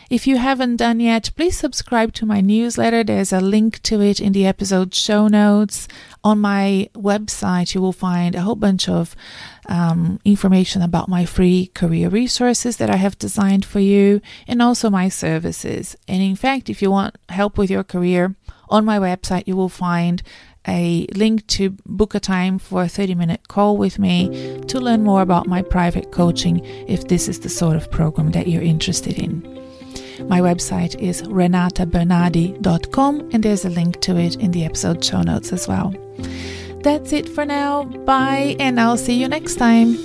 [0.09, 3.01] If you haven't done yet, please subscribe to my newsletter.
[3.01, 5.87] There's a link to it in the episode show notes.
[6.23, 9.15] On my website, you will find a whole bunch of
[9.67, 14.89] um, information about my free career resources that I have designed for you and also
[14.89, 15.95] my services.
[16.07, 18.35] And in fact, if you want help with your career,
[18.69, 20.23] on my website, you will find
[20.67, 25.03] a link to book a time for a 30 minute call with me to learn
[25.03, 29.19] more about my private coaching if this is the sort of program that you're interested
[29.19, 29.41] in.
[30.27, 35.51] My website is renatabernardi.com and there's a link to it in the episode show notes
[35.51, 35.95] as well.
[36.83, 37.83] That's it for now.
[37.83, 39.97] Bye, and I'll see you next time.